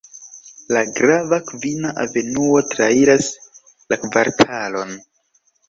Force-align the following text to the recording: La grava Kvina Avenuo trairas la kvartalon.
La 0.75 0.79
grava 0.99 1.39
Kvina 1.49 1.91
Avenuo 2.05 2.63
trairas 2.73 3.29
la 3.95 4.03
kvartalon. 4.07 4.99